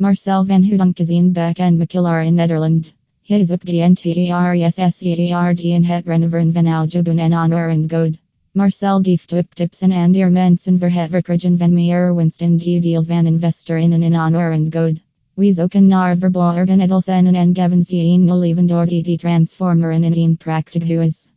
Marcel 0.00 0.46
van 0.46 0.62
Hoedankazien 0.62 1.32
Beck 1.32 1.58
en 1.58 1.76
McKillar 1.76 2.22
in 2.22 2.34
Nederland. 2.34 2.94
His 3.22 3.50
ook 3.50 3.64
NTERSSERD 3.64 5.60
in 5.60 5.84
het 5.84 6.06
renoveren 6.06 6.52
van 6.52 6.66
algebun 6.66 7.18
en 7.18 7.32
Honor 7.32 7.70
and 7.70 8.18
Marcel 8.52 9.00
geeft 9.02 9.34
ook 9.34 9.52
tipsen 9.54 9.90
en 9.90 10.14
eer 10.14 10.30
mensen 10.30 10.78
voor 10.78 10.88
het 10.88 11.10
verkrijgen 11.10 11.58
van 11.58 11.74
meer 11.74 12.14
winsten 12.14 12.56
die 12.56 12.80
deals 12.80 13.06
van 13.06 13.26
investor 13.26 13.78
in 13.78 13.92
en 13.92 14.02
in 14.02 14.14
Honor 14.14 14.52
God. 14.70 14.98
We 15.34 15.52
zoeken 15.52 15.86
naar 15.86 16.18
verborgen 16.18 16.80
edelsen 16.80 17.34
en 17.34 17.54
geven 17.54 17.82
zien 17.82 18.38
leven 18.38 18.66
door 18.66 18.86
die 18.86 19.18
transformeren 19.18 20.04
in 20.04 20.12
een 20.12 20.36
prachtig 20.36 20.88
huis. 20.88 21.26